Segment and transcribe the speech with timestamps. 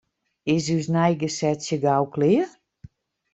[0.55, 2.49] Is ús neigesetsje gau klear?